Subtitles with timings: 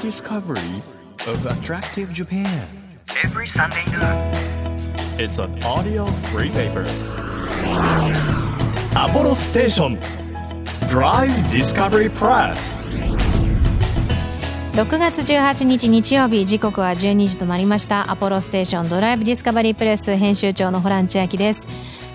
[0.00, 0.82] discovery
[1.26, 2.80] of attractive Japan.
[3.22, 4.32] every Sunday noon.
[5.18, 6.86] It's an audio free paper.
[8.96, 9.98] Apollo Station
[10.88, 12.78] Drive Discovery Press
[14.72, 21.66] 6月18日日曜日時刻は12時となりましたアポロステーションドライブディスカバリープレス編集長のホラン千秋です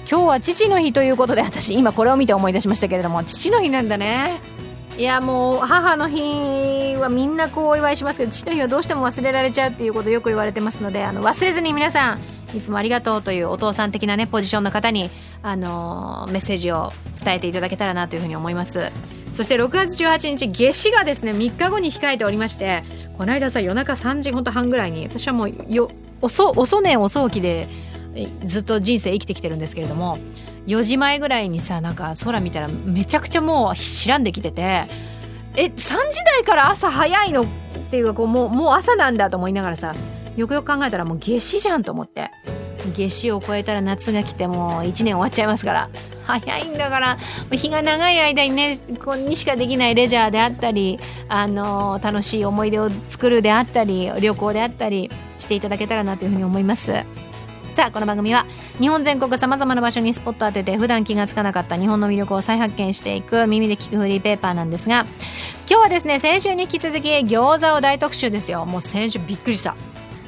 [0.10, 4.55] 今日は父の日ということで私今これを見て思い出しましたけれども父の日なんだね
[4.98, 12.20] いやもう母の日はみんなこうお祝いしますけど父の日はどうしても忘れられちゃうっていうことよく言われてますのであの忘れずに皆さん
[12.56, 15.10] いつもありがとうというお父さん的なねポジションの方に
[15.42, 18.92] あのメッセージを伝えていただけたらなというふうに思います。
[19.34, 22.84] そして6月18日夏至がですね3日後に控えておりまして
[23.18, 27.68] この間さ夜中3時ほんと半ぐらいに私はもうよ遅遅寝遅起きで
[28.46, 30.18] ずっと人生生きてきてるんですけれども
[30.68, 34.88] 4時前ぐらいにさなんか空見たらめちゃくちゃもう白んできてて
[35.56, 35.88] え3時
[36.24, 37.46] 台から朝早いのっ
[37.92, 39.96] ていうかこうもうもう朝なんだと思いながらさ
[40.36, 42.32] よくよく考えたらもう夏至じゃんと思って
[42.94, 45.90] 夏至を超えたら夏が来てもう1年終わっちゃいますから
[46.26, 47.18] 早いんだから
[47.52, 56.94] 日が長い間にねここにしかできないレジャーであったり、あの楽しい思い出を作るであったり旅行であったりしていただけたらなというふうに思います。
[57.76, 58.46] さあこの番組は
[58.80, 65.02] 日本全国さまざまな場所にスポット当てて普段気が付かなかった日本の魅力を再発見していく耳で聞くフリーペーパーなんですが
[65.70, 68.66] 今日はですね先週に引き続き餃子を大特集ですよ。
[68.66, 69.76] もう先週びっくりした。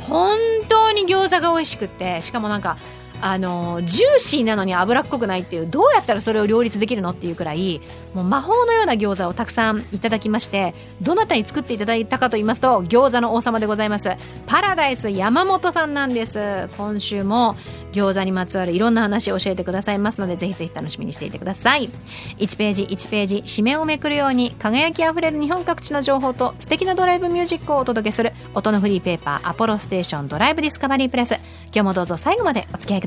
[0.10, 2.78] 本当に餃子が美味しくってしかもなんか
[3.22, 7.82] あのジューシーなのに脂っこくないっていうどうやったらそれを両立できるのっていうくらい
[8.14, 14.10] もう魔法のような餃子をたくさんいただきましてどなたに作っていただいたかと言いますと餃子の王様でございます。
[14.46, 16.70] パラダイス山本さんなんです。
[16.78, 17.56] 今週も
[17.94, 21.90] 餃子にまつわるいろんな話を教えてくださいますのでぜひぜひ楽しみにしていてください。
[22.38, 31.36] 1ページ1ページ紙面をめくるように輝きあふれる日本各地の情報と素敵なドライブミュージックをお届けする音のフリーペーパーアポロステーションドライブディスカバリープレス。
[31.68, 33.07] 今日もどうぞ最後までお付き合いく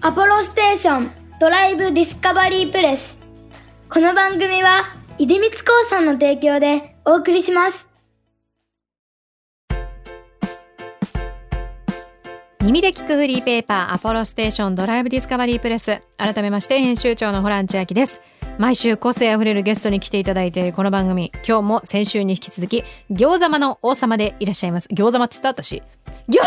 [0.00, 3.18] アポロステーションドライブディスカバリープレス。
[3.90, 4.84] この番組は、
[5.18, 5.56] 出光興
[5.90, 7.88] 産の提供でお送りします。
[12.62, 16.00] 耳で聞くフリーペーパーアポロステーションドライブディスカバリープレス。
[16.16, 18.20] 改めまして編集長のホラン千秋です。
[18.56, 21.32] 毎週個性あふれるゲストに来ていただいているこの番組。
[21.44, 24.88] 今日も先週に引き続き餃子間の王様でいらっしゃいます。
[24.92, 25.82] 餃子間って言った私。
[26.28, 26.38] 餃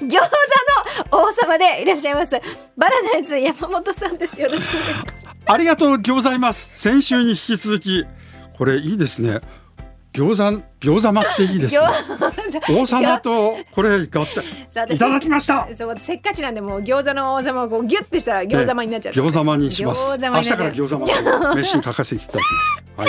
[0.00, 2.40] 餃子の王様でいらっしゃいます
[2.76, 6.78] バラナイズ山本さんですよろしくお願いしますありがとうございます。
[6.80, 8.04] 先週に引き続き、
[8.56, 9.40] これいいですね。
[10.12, 11.80] 餃子、餃子まっていいですね。
[12.70, 14.42] 王様とこれ合体
[14.94, 15.66] いただきました。
[15.74, 20.18] そう私せっかちなんでもう餃子の王様をこうギュッてしたら餃子間になっちゃって、餃子まにします。
[20.18, 22.84] 明日から餃子まと飯に書かせていただきます。
[22.96, 23.08] はい。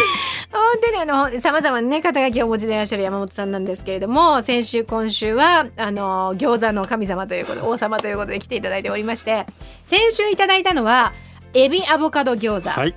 [0.52, 9.46] 本当にあのさまざまなね肩書きをお持ちでいらっしゃる山本さんなんですけれども先週今週はあの餃子の神様ということで王様ということで来ていただいておりまして
[9.86, 11.12] 先週いただいたのは
[11.54, 12.96] エビアボカド餃子、はい。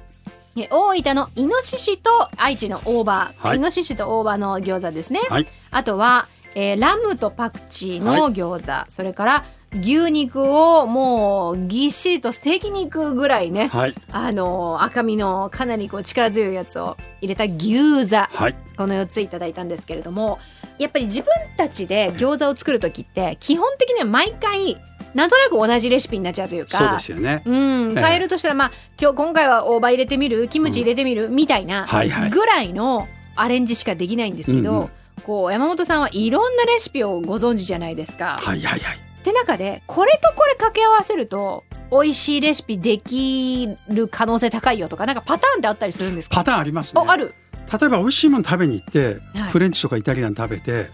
[0.56, 5.46] え大分のイノシシと愛知の大葉、はいイノシシと大葉の餃子ですね、はい。
[5.70, 13.94] あとは、えーラムとパクチーの餃子、それから牛肉をもうぎっしりとステーキ肉ぐらいね、はい。
[14.10, 18.54] あの赤身のかなりこう力強いやつを入れた牛座はい。
[18.76, 20.38] この4ついただいたんですけれども
[20.78, 24.76] やっぱり自分たちで餃子を作る時って基本的には毎回
[25.16, 26.78] なんとなく同じレシピになっちゃうというか。
[26.78, 27.42] そうですよね。
[27.44, 28.02] うん、ええ。
[28.02, 31.88] 変えるとしたら、まあ今日今回は大葉入れてみるキムチ入れてみる、みたいな
[32.30, 34.90] ぐらいのアレンジしかできないんですけど、うんうん。
[35.24, 38.36] こう山本さんはいろんなレシピをご存知じゃないですか。
[38.40, 38.96] はいはいはい。
[38.96, 46.36] って中でこれとこれ掛け合わせると美味しいレシピできる可能性高いよとかなんかパターンってあったりするんですか？
[46.36, 47.02] パターンありますね。
[47.04, 47.34] あある。
[47.72, 49.50] 例えば美味しいもの食べに行って、はい。
[49.50, 50.90] フレンチとかイタリアン食べて、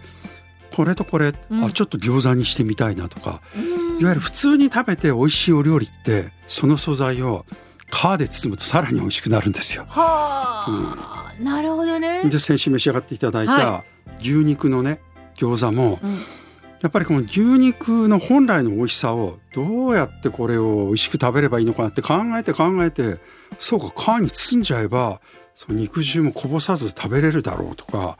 [0.75, 1.63] これとこれ、うん。
[1.65, 7.45] あちょっと餃子にしてみたいなとか、うんいわゆる普通に食べて美味しいお料理ってその素材を
[7.91, 9.85] 皮で包むとさらに美味しくなるんですよ。
[9.87, 12.23] はあ、なるほどね。
[12.25, 13.83] で先週召し上がっていただいたは
[14.19, 14.99] 牛肉のね
[15.35, 16.19] 餃子もうん
[16.83, 23.19] やっぱりこの牛肉の本来の美味しさをどうやってこれを美味しく食べればいいのかなって考えて考えて
[23.57, 25.21] そうか皮に包んじゃえば
[25.55, 28.17] その肉汁もこぼさず食べれるだろうとか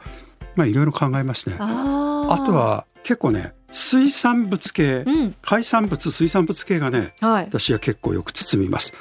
[0.55, 1.57] まあいろいろ考えますね。
[1.59, 5.35] あとは結構ね水産物系うん。
[5.41, 7.45] 海産物水産物系がねはい。
[7.45, 8.93] 私は結構よく包みます。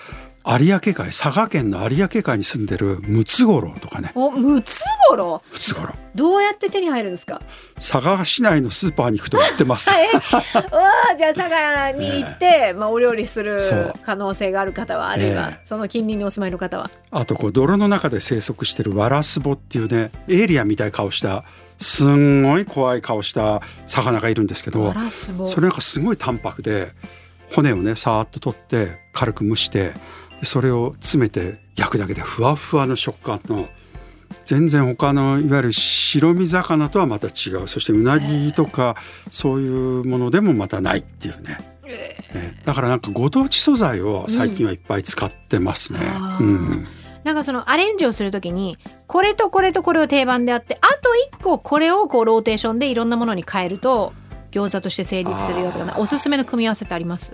[0.44, 4.10] 有明海佐賀県の有明海に住んでるムツゴロウとかね。
[4.16, 5.92] おムツゴロムツゴロウ。
[5.92, 7.40] ウどうやって手に入るんですか？
[7.76, 9.88] 佐賀市内のスーパーに行くと売ってます。
[9.94, 13.58] えわあじゃあ佐賀に行って、まあ、お料理する
[14.02, 16.90] 可能性がある方はあれば、えその近隣にお住まいの方は。
[17.12, 21.44] あとこう泥の中で生息してるワラスボっていうねエイリアンみたいな顔した
[21.78, 24.92] すんごい怖い顔した魚がいるんですけど
[25.46, 26.92] それなんかすごい淡白で
[27.52, 29.94] 骨をねさーっと取って軽く蒸して
[30.40, 33.68] でそれを詰めて焼くだけでふわふわの食感の
[34.44, 37.68] 全然他のいわゆる白身魚とはまた違う。
[37.68, 38.96] そしてうなぎとか
[39.30, 41.58] そういうものでもまたないっていうね。
[41.84, 42.66] えー。
[42.66, 46.00] だからなんかご当地素材を最近はいっぱい使ってますね。
[46.02, 46.44] あー。
[46.44, 46.86] うん
[47.24, 54.12] なんかそのアレンジをするときにこれとこれとこれを定番であってあと一個これをこうローテーションでいろんなものに変えると
[54.50, 56.00] 餃子として成立するよとかなあー。
[56.00, 57.30] おすすめの組み合わせってあります？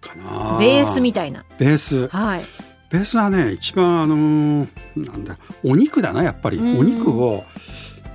[0.00, 0.58] かな。
[0.58, 1.44] ベースみたいな。
[1.58, 2.08] ベース。
[2.08, 2.44] はい。
[2.90, 6.58] ベースはね一番あのーなんだお肉だなやっぱり。
[6.58, 6.78] うん。
[6.78, 7.44] お肉を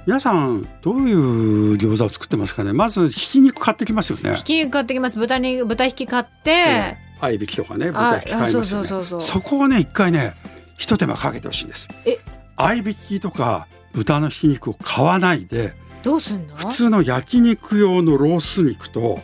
[0.05, 2.73] 皆さんどういう餃子を作ってますかね。
[2.73, 4.35] まずひき肉買ってきますよね。
[4.35, 5.17] ひき肉買ってきます。
[5.17, 6.97] 豚に豚ひき買って、ええ。
[7.19, 8.87] 合いびきとかね豚あひき買いますよね。
[9.19, 10.35] そこをね一回ね
[10.77, 11.89] 一手間かけてほしいんです。
[12.05, 12.19] え？
[12.55, 16.55] 合いびきとか豚のひき肉を買わないでどうすんの？
[16.55, 19.19] 普通の焼肉用のロース肉と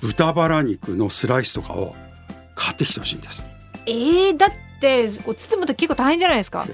[0.00, 1.96] 豚バラ肉のスライスとかを
[2.54, 3.42] 買ってきてほしいんです。
[3.86, 4.50] えー、だっ
[4.80, 6.66] てこう包むと結構大変じゃないですか。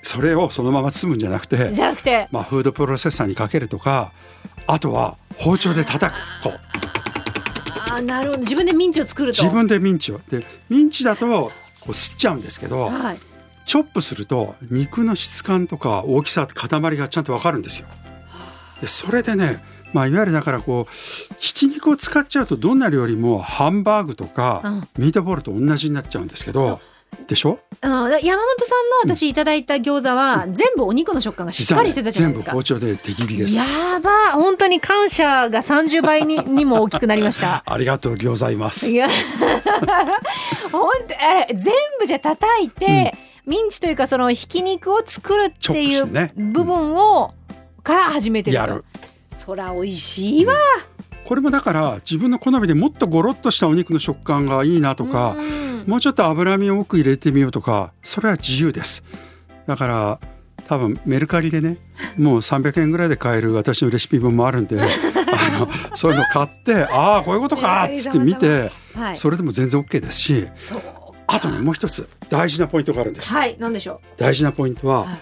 [0.00, 2.28] それをそのまま包むんじゃなくてじゃなくて？
[2.30, 4.12] まあ、フードプロセッサーにかけるとか
[4.66, 6.18] あとは包丁で叩く。
[6.42, 6.52] と
[7.92, 8.38] あーなるほど。
[8.40, 9.42] 自分でミンチを作ると。
[9.42, 10.20] 自分でミンチを。
[10.30, 11.52] でミンチだとこ
[11.88, 13.18] う吸っちゃうんですけどはい
[13.64, 17.86] チョップすると肉の質感とか大きさ塊がちゃんとわかるんですよ。
[18.80, 19.62] でそれでね
[19.92, 26.80] まあ、いわゆるだからこうひき肉を使っちゃうとどんな料理もハンバーグとかうんミートボールと同じになっちゃうんですけど、
[27.26, 27.58] でしょ？
[27.82, 28.42] 山本さんの
[29.14, 32.64] 私いただいた餃子は全部お肉の食感がしっかりしてたじゃないですか全部包。
[32.64, 33.54] 丁で手切りです。
[33.54, 37.62] やば本当に感謝が30倍ににも大きくなりました。
[37.70, 38.96] ありがとうございますい。
[38.96, 39.08] や
[40.72, 43.14] 本当え全部じゃ叩いて、
[43.46, 46.52] ミンチというかそのひき肉を作るチョっていうップしてね。
[46.52, 47.34] 部分を
[47.82, 48.62] から始めてると。
[48.62, 48.84] やる。
[49.36, 50.54] そら美味しいわ。
[51.24, 55.84] これもだから自分の好みでもっとゴロッとしたお肉の食感がいいなとか、うん。
[55.86, 59.02] もうちょっと脂身を多く入れてみようとかそれは自由です。
[59.66, 60.20] だから
[60.68, 61.76] 多分メルカリでね
[62.16, 69.16] もう300円ぐらいで買える私のレシピ本もあるんで あのそういうの買ってああこういうことかっつって見てはい。
[69.16, 70.82] それでも全然 OK ですしそう
[71.32, 73.32] あとねもう一つ大事なポイントがあるんです。
[73.32, 75.20] はいなんでしょ大事なポイントははい。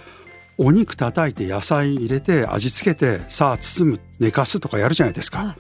[0.63, 5.39] お肉叩いて野菜入れて味付けてさあ包む寝かすとかやるじゃないですか。
[5.39, 5.57] はい。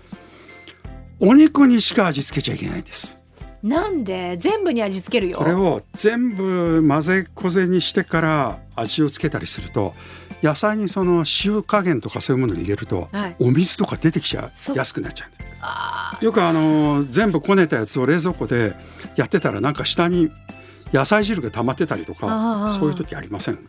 [1.21, 3.19] お肉にしか味付けちゃいけないんです。
[3.63, 4.37] うなんで？
[4.39, 5.39] 全部に味付けるよ。
[5.39, 9.95] これを全部混ぜこぜにしてから味をつけたりすると
[10.43, 13.37] 野菜にその塩加減とかそういうものを入れると、はい。
[13.39, 14.77] お水とか出てきちゃそう。
[14.77, 18.75] う安くなっちゃうんですあよくあの全部こねたやつを冷蔵庫で
[19.17, 20.31] やってたらなんか下に
[20.93, 23.57] 野菜汁が溜まってたりとあかあそういう時ありません。
[23.57, 23.61] で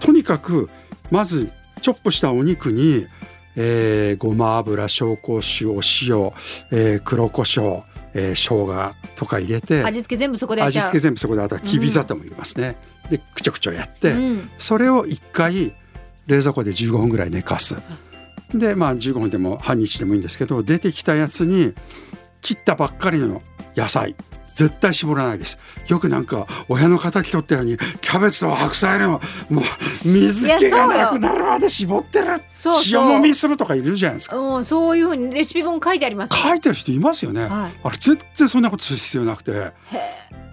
[0.00, 0.68] とにかく
[1.10, 1.50] まず
[1.80, 3.06] チョップしたお肉に、
[3.56, 6.32] えーごま油紹興酒お塩、
[6.70, 7.82] えー黒胡椒、
[8.14, 12.76] えー生姜とか入れてー味付け全部そこで味付け全部そこであとはきび砂糖も入れますね、
[13.10, 14.50] でくちょくちょやって、うん。
[14.58, 15.74] それを1回
[16.26, 17.76] 冷蔵庫で15分ぐらい寝かす
[18.54, 21.74] でまあ15分でも半日でもいいんですけど出てきたやつに
[22.40, 23.42] 切ったばっかりの
[23.76, 24.14] 野菜。
[24.56, 25.58] 絶対絞らないです。
[25.86, 29.20] よくなんか親の敵取ったようにキャベツと白菜の
[29.50, 32.40] もう水気がなくなるまで絞ってる。
[32.90, 34.36] 塩もみするとかいるじゃないですか。
[34.38, 36.34] うん、そういうふうにレシピ本書いてあります。
[36.34, 37.80] 書いてる人いますよね、はい。
[37.84, 39.52] あれ全然そんなことする必要なくて。
[39.52, 39.72] へ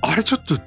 [0.02, 0.60] あれちょっと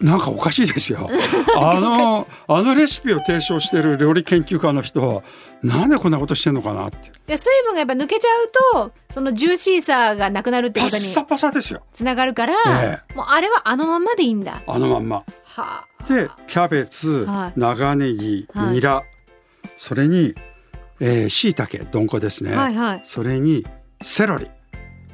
[0.00, 1.06] なんかおかしいですよ。
[1.58, 5.22] あのあのレシピを提唱してる料理研究家の人
[5.62, 12.54] なんでこんなことしてんのかなってで水分がやっぱ抜けちゃうとそのジューシーさがなくなるってことにパッサパサですよつながるから、
[13.10, 14.62] えもうあれはあのまんまでいいんだ。
[14.66, 15.24] あのまんま。
[15.44, 16.04] はあ。
[16.08, 19.02] でキャベツ、はい長ネギはいニラ、
[19.76, 20.34] それに
[21.00, 23.02] えー、椎茸どんこですね、はいはい。
[23.06, 23.66] それに
[24.02, 24.48] セロリ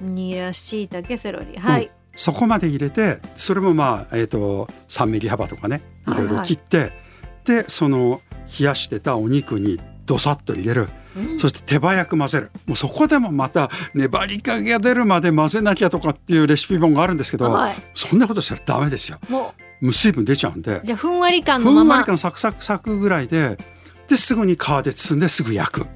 [0.01, 1.57] ニラ、しいたけ、セロリ。
[1.59, 1.91] はい。
[2.17, 6.93] そこまで入れてそれもまあ、えー、と3ミリ幅とかねいろいろ切って、
[7.45, 8.21] でその
[8.59, 11.41] 冷やしてたお肉にドサッと入れる、うん。
[11.41, 12.51] そして手早く混ぜる。
[12.67, 17.77] もうそこでもまた粘り気が出るまで混ぜなきゃとかっていうレシピ本があるんですけど、はい。
[17.95, 19.19] そんなことしたらダメですよ。
[19.29, 20.77] ももう水分出ちゃうんで。
[20.77, 21.85] うじゃあふんわり感ふのまま。
[21.85, 23.59] んわり感サクサクサクぐらいで
[24.09, 25.87] ですぐに皮で包んですぐ焼く。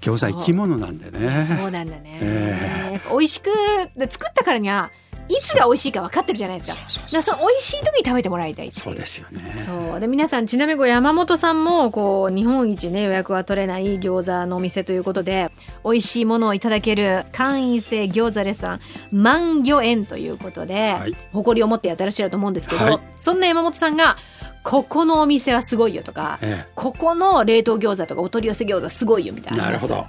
[0.00, 1.44] 餃子生き物なんでね。
[1.44, 2.18] そうなんだね。
[2.22, 3.50] えやっぱ美味しく
[3.96, 4.90] で作ったからには
[5.30, 6.82] いつが美味しいか分かってるじゃないですか。
[6.88, 9.62] そうそうだからその美味しい時に食べてもらいたいそうですよね。
[9.64, 15.50] そうで皆さんちなみにこう山本さんもこう日本一ね予約が取れない餃子のお店ということで
[15.84, 18.80] 美味しいものをいただける会員制餃子レストラン
[19.12, 21.16] 万魚園ということで、はい。
[21.32, 22.98] 誇りを持ってやってらっしゃると思うんですけど、はい。
[23.18, 24.16] そんな山本さんが
[24.62, 30.06] ここのお店はすごいよとかえここの冷凍餃子とかお取り寄せ餃子すごいよみたいななるほど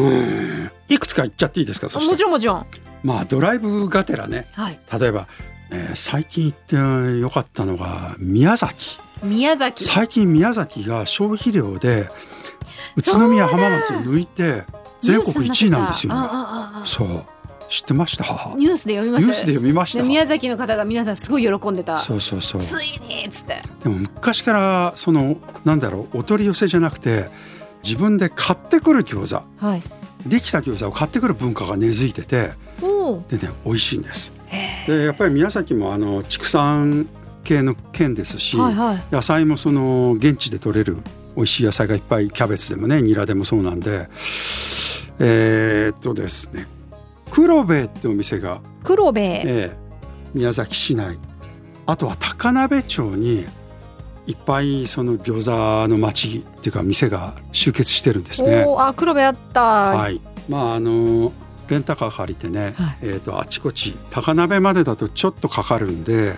[0.00, 0.70] うん。
[0.88, 1.88] いくつか言っちゃっていいですか？
[1.88, 2.10] そして。
[2.10, 2.66] もちろんもちろん。
[3.02, 4.48] まあドライブがてらね。
[4.52, 4.78] はい。
[5.00, 5.26] 例えば、
[5.70, 6.76] えー最近行って
[7.20, 8.98] よかったのが宮崎。
[9.22, 9.84] 宮崎。
[9.84, 12.08] 最近宮崎が消費量で
[12.96, 14.64] 宇都宮浜松を抜いて
[15.00, 16.12] 全国1位なんですよ。
[16.84, 17.24] そう。
[17.68, 18.24] 知ってました？
[18.56, 19.26] ニュースで読みました。
[19.26, 19.98] ニュースで読みました。
[19.98, 21.98] で宮崎の方が皆さんすごい喜んでた。
[21.98, 22.60] そうそうそう。
[22.60, 23.60] ついにっつって。
[23.82, 27.24] でも昔からそのなんだろうお取り寄せじゃなくて
[27.82, 29.64] 自分で買ってくる餃子。
[29.64, 29.82] はい。
[30.26, 32.50] できた餃子を買ってくる文化が根付いてて
[33.28, 34.32] でね美味しいんです。
[34.48, 37.08] へでやっぱり宮崎もあの畜産
[37.44, 39.02] 系の県ですし、えはいはい。
[39.12, 40.96] 野菜もその現地で採れる
[41.36, 44.08] 美味しい野菜がいっぱいキャベツでもねニラでもそうなんで。
[45.18, 46.66] えーっとですね
[47.30, 49.42] 黒兵衛ってお店が、黒兵衛え
[49.72, 49.76] え
[50.34, 51.18] 宮崎市内。
[51.86, 53.46] あとは高鍋町に
[54.26, 58.64] いっぱいその餃子の町っていうか店が集結してるんですね。
[58.78, 61.32] あ黒部あった、はい、まああの
[61.68, 62.98] レンタカー借りてね、はい。
[63.02, 66.36] えー、とあちこち高鍋までだとちょっとかかるんで、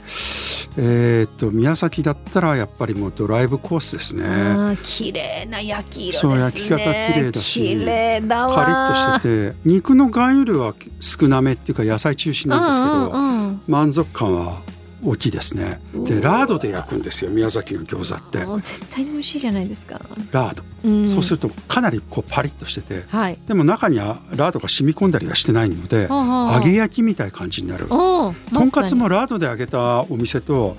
[0.76, 4.78] えー、と宮崎だったらやっぱりもうドライブコースですね。
[4.82, 6.32] 綺麗な焼き色ですね。
[6.32, 13.62] そう焼き方綺麗だし綺麗だわカリッとしてて肉の含有量は少なめっていうか野菜中心なんですけど、うんうんうん。
[13.66, 14.60] 満足感は
[15.04, 15.80] 大きいですね。
[15.94, 18.38] でラードで焼くんですよ宮崎の餃子って。
[18.62, 20.00] 絶対に美味しいじゃないですか、
[20.32, 23.38] ラード、うん、そうするとかなりこうパリッとしててはい。
[23.46, 27.86] でも中にはラードが染み込んだりはしてないのではあはあ揚げ焼きみたいな感じになる。
[27.90, 30.76] おとんかつもラードで揚げたお店と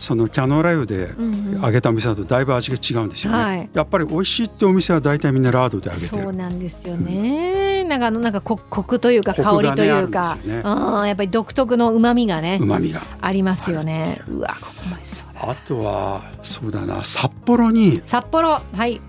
[0.00, 3.70] そのキャノーラ油でうん揚げたお店だとだいぶ味が違うんですよね、はい。
[3.74, 10.38] やっぱり美味しいってお店は大体みんなラードで揚げてそうるなんですよね、なんかあのなんかこコクというか香りというか。
[10.44, 10.62] ね。
[10.64, 13.02] うんやっぱり独特の旨味がねうまみが。
[13.20, 14.22] ありますよね。
[14.26, 15.50] うわここも美味しそうだ。
[15.50, 19.00] あとはそうだな札幌に、札幌はい。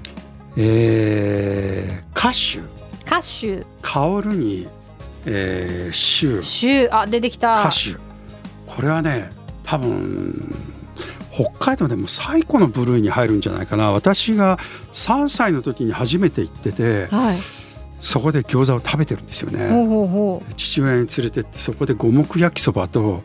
[0.57, 2.59] えー、歌手。
[3.05, 3.65] 歌手。
[3.81, 4.67] 香るに、
[5.25, 7.61] えー、州州あ出てきた。
[7.61, 7.95] 歌手。
[8.67, 9.31] これはね
[9.63, 10.55] 多分
[11.31, 13.91] 北海道でも最古の部類に入るんじゃないかな。
[13.91, 14.57] 私が
[14.93, 17.37] 3歳の時に初めて行っててはい。
[18.01, 19.67] そこで餃子を食べてるんですよね。
[20.57, 23.23] 父親に連れてってそこで五目焼きそばと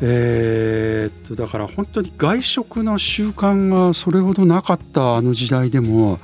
[0.00, 6.18] えーっとだから本当に外食の習慣がそれほどなかったあの時代でも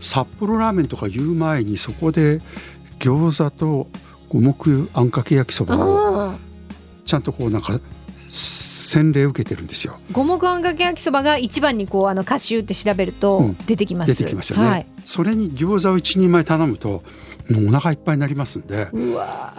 [0.00, 2.40] 札幌ラーメンとか言う前にそこで
[2.98, 3.86] 餃子と
[4.28, 6.36] 五目あんかけ焼きそうばをあ
[7.04, 7.78] ちゃんとこうなんか
[8.90, 9.98] 洗礼受けてるんですよ。
[10.10, 13.56] ー五目あんかけ焼きそばが一番にこうあの歌手って調べるとうん。
[13.66, 14.66] 出てきます、出てきますよね。
[14.66, 17.02] はい、それに餃子を一人前頼むと
[17.48, 18.88] もうお腹いっぱいになりますんで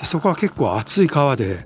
[0.04, 1.66] そこは結構厚い皮で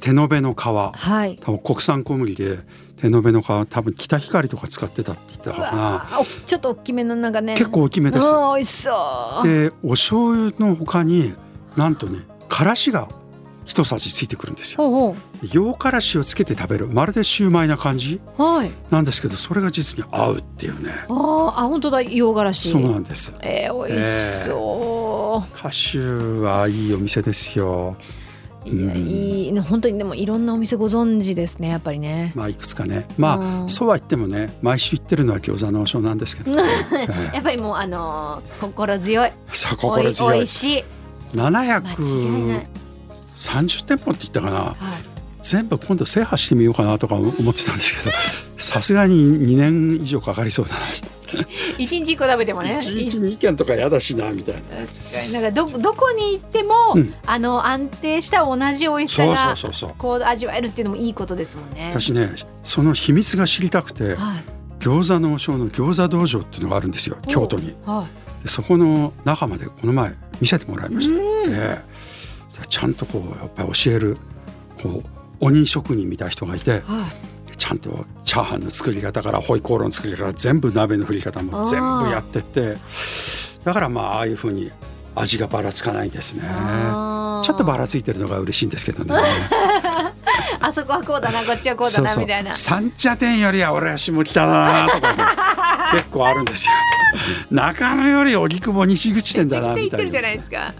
[0.00, 0.58] 手延べの皮。
[0.58, 1.36] はい。
[1.40, 2.58] 多分国産小麦で
[2.96, 6.08] 手延べの皮多分北光とか使ってたって言ったうかな
[6.46, 7.54] ちょっと大きめのなんかね。
[7.54, 8.26] 結構大きめです。
[8.26, 9.48] うん美味しそう。
[9.48, 11.34] でお醤油の他に
[11.76, 13.08] なんとねからしが
[13.64, 15.14] 一さじついてくるんですよ。
[15.52, 16.88] 洋からしをつけて食べる。
[16.88, 18.20] まるでシューマイな感じ？
[18.38, 18.70] うはい。
[18.90, 20.92] なんですけどそれが実に合うっていうね。
[21.08, 21.14] あー
[21.60, 22.02] あ本当だ。
[22.02, 23.34] 洋辛子そうなんです。
[23.40, 25.98] えー、美味しそう、歌手
[26.44, 27.96] はいいお店ですよ。
[28.64, 29.52] いやいい。
[29.52, 32.32] ね本当にでもいろんなお店ご存知ですねやっぱりね。
[32.36, 33.06] まあいくつかね。
[33.16, 33.64] まうん。
[33.64, 36.64] あそうは言ってもね毎週行ってるのは餃子の王将なんですけど、 え
[37.32, 37.34] え。
[37.34, 39.32] やっぱりもうあのー心強い。
[39.52, 40.38] 心強い。
[40.40, 40.84] おいしい。
[41.34, 41.72] 間
[43.42, 44.56] 違いない730店舗って言ったかな。
[44.58, 44.76] はい。
[45.42, 48.16] 全部今度制覇してみようかなとか思ってたんですけど
[48.58, 50.80] さすがに2年以上かかりそうだな。
[51.78, 52.78] 一日一個食べてもね。
[52.80, 54.60] 1日2軒とか嫌だしなみたいな。
[54.86, 55.32] 確かに。
[55.32, 57.14] なんかどどこに行っても、うん。
[57.26, 61.88] あの安定した同じ美味しさがそうそうこう味わえるっていうのもいいことですもんね。
[61.90, 64.44] 私ねその秘密が知りたくてはい。
[64.78, 67.74] 餃子の王将の餃子道場っていうのがあるんですよ京都に。
[67.84, 68.08] は
[68.42, 70.94] でそこの中までこの前見せてもらいい。
[70.94, 71.20] ました、うん。
[71.20, 72.21] ええ
[72.68, 74.18] ちゃんとこうやっぱり教える
[74.82, 75.06] こう
[75.40, 76.82] 鬼職人みたいな人がいてはい。
[77.56, 82.76] ちゃんとチャーハンの作り方からホイコーローの作り方から全部鍋の振り方も全部やってって
[83.62, 84.72] だからまあああいうふうに
[85.14, 86.42] 味がばらつかないですね。
[86.42, 89.14] ちょっとばらついてるのが嬉しいんですけどね。
[90.60, 92.52] あそこはこうだなこっちはこうだなみたいな。
[92.54, 95.24] 三茶店よりは俺は下北だなとかね
[95.92, 96.72] 結構あるんですよ。
[97.50, 100.20] 中野より荻窪西口店だなみたいな。
[100.22, 100.72] ないですか。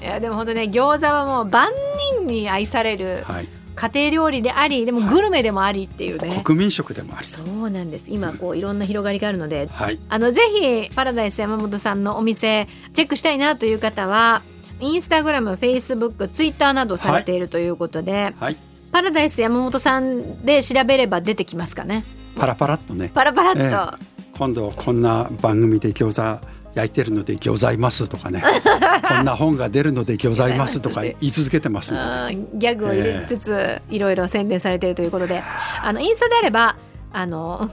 [0.00, 7.32] いやでも本当ね餃子はもう万人本に愛されるはい、家庭料理でありでもグルメでもありっていうね、国民食でもあると。
[7.32, 8.10] そうなんです。
[8.10, 10.42] 今こういろんな広がりがあるのではい、あのぜ
[10.88, 14.42] ひパラダイス山本さんのお店チェックしたいなという方は
[14.80, 18.56] インスタグラム、フェイスブック、ツイッターなどされているということで、はい、
[18.90, 22.04] パラダイス山本さんで調べれば出てきますかね。
[22.34, 23.10] パラパラっとね。
[23.14, 28.42] パラパラっと、え今度こんな番組で餃子焼いてるので餃子いますとかね。
[29.06, 31.92] こんな本が出るので餃子いますとか 言い続けてます。
[31.92, 35.42] ギャグを入れつつ、いろいろ宣伝されているということで。
[35.82, 36.76] あのインスタであれば
[37.12, 37.70] あの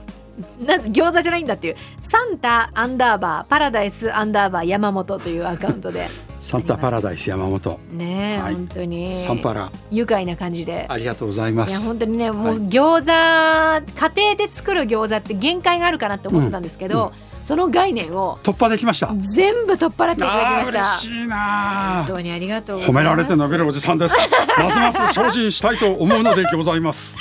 [0.64, 1.76] なぜ餃子じゃないんだっていう。
[2.00, 6.08] サンタアンダーバーパラダイスアンダーバー山本というアカウントで。
[6.38, 7.78] サンタパラダイス山本。
[7.92, 8.54] ねえ、はい。
[8.54, 9.18] 本当に。
[9.18, 9.70] サンパラ。
[9.90, 10.86] 愉快な感じで。
[10.88, 12.56] ありがとうございまいやす本当にねもはい。
[12.56, 17.12] う餃子、家庭で作る餃子って限界があるかなって思ってたんですけど、
[17.50, 19.12] その概念を突破できました。
[19.34, 20.80] 全部取っ払っていただきました。
[20.82, 22.04] 嬉しいな。
[22.06, 23.00] 本当にありがとうございます。
[23.00, 24.16] 褒められて伸びるおじさんです。
[24.56, 27.18] ますます精進したいと思うのでございます。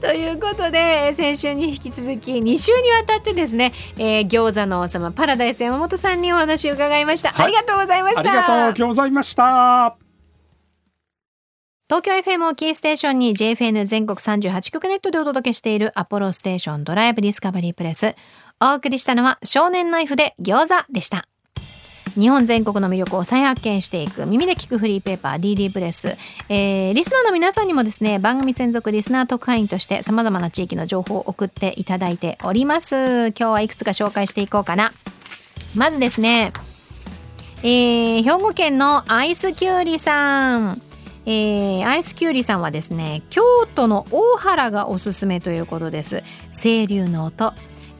[0.00, 7.46] ということで先週に引き続き2週にわたってですね、えー、餃子の王様パラダイス山本さんにお話を伺いました、はい。
[7.46, 8.20] ありがとうございました。
[8.20, 9.96] ありがとうございました。
[11.88, 18.16] 東京 FM をキーステーションに JFN 全国38局ネットでお届けしているアポロステーションドライブディスカバリープレス
[18.58, 21.28] お送りしたのは少年ナイフで餃子でした。
[22.18, 26.16] 日本全国の魅力を再発見していく耳で聞くフリーペーパー DD プレス、
[26.48, 33.28] えー、リスナーの皆さんにもですね番組専属リスナー特派員として様々な地域の情報を送っていただいております。
[33.28, 34.94] 今日はいくつか紹介していこうかな。
[35.74, 36.54] まずですね
[37.62, 40.80] えー、兵庫県のアイスキュウリさん。
[41.26, 43.42] えーアイスキュウリさんはですね京
[43.74, 46.22] 都の大原がおすすめということです。
[46.58, 47.52] 清流の音。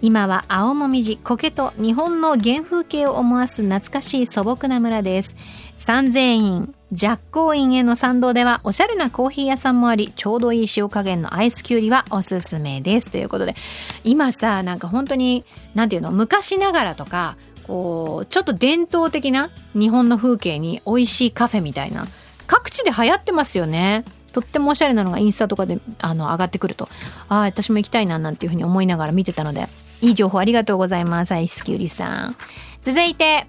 [0.06, 5.34] 今は青もみじ苔と日本の原風景を思わす懐かしい素朴な村です。
[5.78, 13.10] 三千院寂光院への参道ではおしゃれなコーヒー屋さんもありちょうどいい塩加減のアイスキュウリはおすすめです。
[13.10, 13.56] ということで
[14.04, 15.44] 今さなんか本当に
[15.74, 17.36] なんていうの昔ながらとか
[17.66, 22.06] こうちょっと伝統的な日本の風景に美味しいカフェみたいな
[22.46, 24.04] 各地で流行ってますよね。
[24.32, 26.88] とってもおしゃれなのがインスタとかであの上がってくると
[27.28, 29.66] ああ私も行きたいななんていうふうに思いながら見てたので
[30.02, 32.36] いい情報ありがとうございますアイスキュウリさん。
[32.80, 33.46] 続いて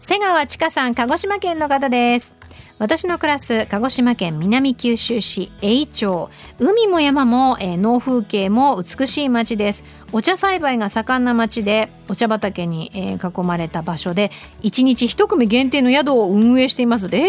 [0.00, 2.36] 瀬川千佳さん鹿児島県の方です。
[2.78, 9.82] 私の暮らす鹿児島県南九州市栄町海も山も、えー農風景も美しい町です。
[10.12, 14.30] お茶栽培が盛んな町でお茶畑に、えー囲まれた場所で
[14.62, 17.08] 1日1組限定の宿を運営しています。
[17.10, 17.28] え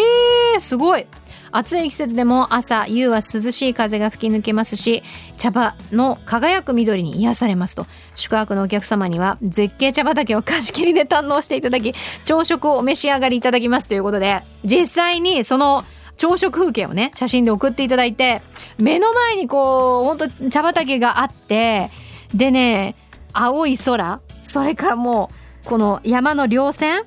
[0.58, 1.08] ー、すごい。
[1.52, 5.04] 暑い季節でも朝夕は涼しい風が吹き抜けますし
[5.38, 7.86] 茶葉の輝く緑に癒されますと。
[8.16, 11.94] 宿泊のお客様には絶景茶畑を貸し切りで堪能していただき
[12.26, 15.84] 朝食をお召し上がりいただきますということで実際にその
[16.18, 18.42] 朝食風景をね写真で送っていただいて
[18.78, 21.90] 目の前にこう本当茶畑があって
[22.34, 22.96] でね
[23.34, 25.30] 青い空それからも
[25.66, 27.06] うこの山の稜線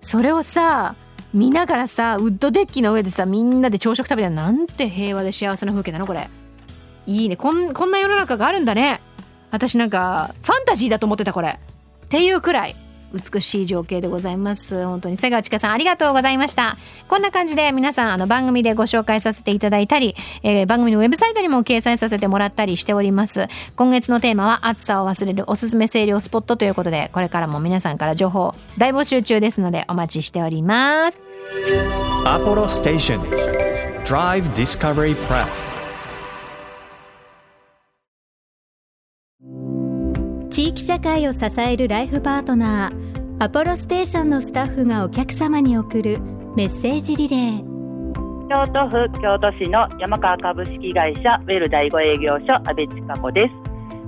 [0.00, 0.96] それをさ
[1.34, 6.28] 見ながらさウッドデッキの上でさみんなで朝食食べたらなんて平和で幸せな風景なのこれ。
[7.06, 7.36] いいね。
[7.36, 9.00] こんこんな世の中があるんだね。
[9.50, 11.58] 私なんかファンタジーだと思ってたこれ。
[12.06, 12.76] っていうくらい。
[13.12, 14.84] 美しい情景でございます。
[14.84, 16.76] 本当に瀬川千佳さんありがとうございました。
[17.08, 23.48] こんな感じで皆さんあの番組でご紹介させていただいたり、えー番組のウェブサイトにも掲載させてもらったりしております。
[23.76, 31.20] 今月のテーマは暑さを忘れるおすすめ清涼スポットということでこれからも皆さんから情報大募集中ですのでお待ちしております。
[32.24, 33.20] Apollo Station
[34.04, 35.77] Drive Discovery Press
[40.78, 46.18] 社会を支えるライフパートナーアポロステーションのスタッフがお客様に送る
[46.56, 47.68] メッセージリレー。
[48.48, 53.54] 京都府京都市の山川株式会社ウェル第5営業所阿部千佳子です。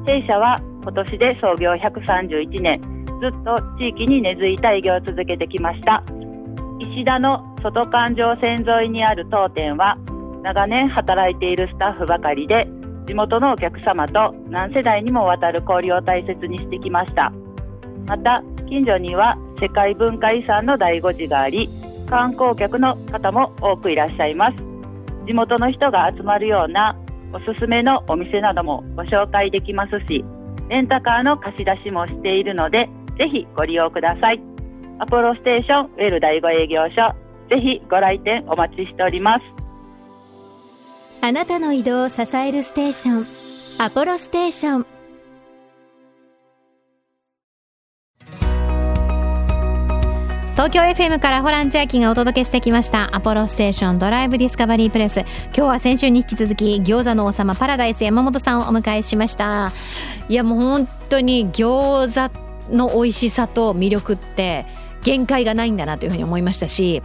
[0.07, 2.81] 弊社は今年で創業131年
[3.21, 6.03] ずっと地域に根付いた営業を続けてきました。
[6.81, 9.99] 石田の外環状線沿いにある当店は
[10.43, 12.67] 長年働いているスタッフばかりで
[13.11, 17.33] 地元のお客様と何世代にもわたる交流を大切にしてきました。
[18.07, 21.69] また近所には世界文化遺産の醍醐寺があり
[22.09, 24.59] 観光客の方も多くいらっしゃいます。
[25.27, 26.97] 地元の人が集まるような
[27.33, 30.25] おすすめのお店などもご紹介できますし
[30.69, 34.41] レンタカーの貸し出しもしているのでぜひご利用ください。
[35.01, 37.13] アポロステーションウェル第5営業所
[37.49, 39.43] ぜひご来店お待ちしております。
[41.23, 43.27] あなたの移動を支えるステーション
[43.77, 44.87] アポロステーション。
[50.53, 55.21] 東京 FM からホラン千秋がお届けしてきましたアポロステーションドライブディスカバリープレス。
[55.21, 59.73] 今日は先週に引き続き餃子の王様パラダイス山本さんをお迎えしました。
[60.31, 64.65] いやもう本当に餃子の美味しさと魅力って
[65.03, 67.03] 限界がないんだなというふうに思いましたし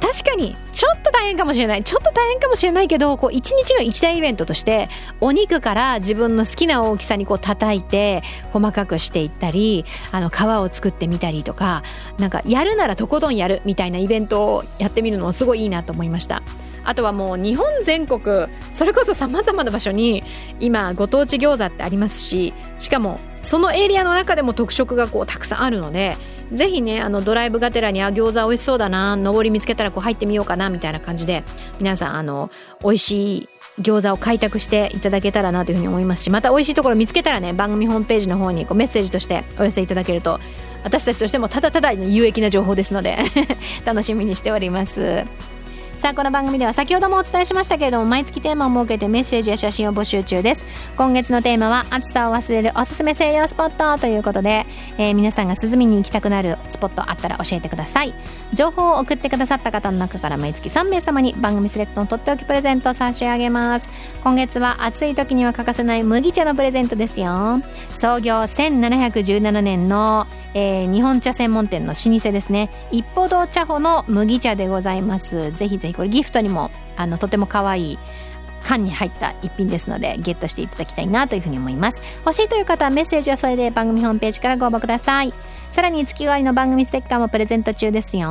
[0.00, 1.82] 確かにちょっと大変かもしれない。
[1.82, 4.88] ちょっと大変かもしれないけどこう一日の一大イベントとして
[5.20, 11.82] お肉から自分の好きな大きさにこう叩いて細かくしていったりあの皮を作ってみたりとか
[12.18, 16.42] なんかやるならとことんやるみたいなイベントをやってみるのもすごいいいなと思いました。
[16.84, 20.22] あとはもう日本全国それこそさまざまな場所に
[20.60, 26.16] 今ご当地餃子ってありますししかもそのエリアの中でも特色がこうたくさんあるので
[26.52, 31.44] ぜひねあのドライブがてらにあ餃子美味しそうだな上り見つけたらこう入ってみようかなみたいな感じで
[31.78, 32.50] 皆さんあの
[32.82, 33.48] 美味しい
[33.80, 40.40] 餃子を開拓していただけたらなというふうに思いますしまた美味しいところ見つけたらね番組ホームページの方にこうメッセージとしてお寄せいただけると
[40.84, 43.18] 私たちとしてもただただ有益な情報ですので
[43.84, 45.24] 楽しみにしております。
[45.96, 50.66] さあこの番組では先ほどもお伝えしましたけれども毎月テーマを設けてメッセージや写真を募集中です。
[50.94, 54.66] 今月のテーマは暑さを忘れるおすすめ清涼スポットということで、
[54.98, 58.12] えー、皆さんが涼みに行きたくなるスポットあったら教えてください。
[58.52, 63.88] 情報を送ってくださった方の中から毎月3名様に番組セレクトのとっておきプレゼントを差し上げます。
[64.22, 67.62] 今月は暑い時には欠かせない麦茶のプレゼントですよ。
[67.94, 72.68] 創業1717年の、えー、日本茶専門店の老舗ですね。
[72.90, 75.52] 一歩堂茶舗の麦茶でございます。
[75.52, 77.98] ぜひぜひこれギフトにもあのとても可愛い
[78.62, 82.02] 缶に入った一品ですのでゲットしていただきたいなというふうに思います。
[82.24, 85.32] 欲しいという方はメッセージはそれで番組ホームページからご応募ください。
[85.76, 88.30] さらに月替わりの番組ステッカーもプレゼント中ですよ。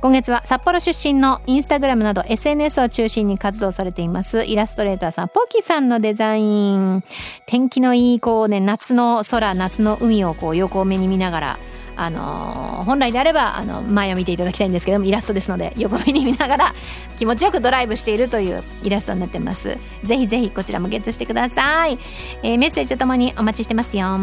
[0.00, 4.44] 今月は札幌出身のインスタグラムなど SNS を中心に活動されています。
[4.44, 7.04] イラストレーターさんポキさんのデザイン。
[7.46, 11.58] 天気のいいこうね夏の空夏の海をこう横目に見ながら
[11.94, 16.74] あのー、本来であればあの前を見ていただきたいんですけどもイラストですので横目に見ながら
[17.16, 19.78] 気持ちよくドライブしているというイラストになってます。
[20.02, 21.96] ぜひぜひこちらもゲットしてください、
[22.42, 24.18] えー、メッセージとともにお待ちしてますよ。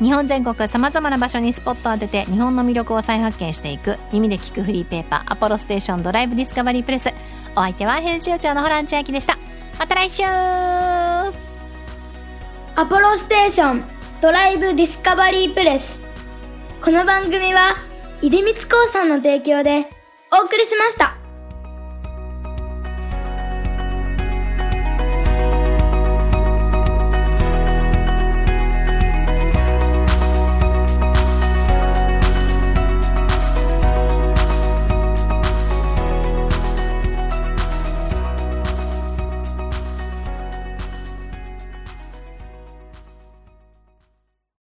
[0.00, 7.10] 日本全国さまざまな場所にスポットを当てて日本の魅力を再発見していく耳で聞くフリーペーパーアポロステーションドライブディスカバリープレス。
[7.56, 9.36] お相手は編集長のホラン千秋でした。
[9.78, 10.22] また来週。
[10.24, 11.32] ア
[12.88, 13.84] ポロステーション
[14.20, 16.00] ドライブディスカバリープレス。
[16.80, 17.74] この番組は、
[18.22, 19.90] 出光興産の提供で
[20.32, 21.17] お送りしました。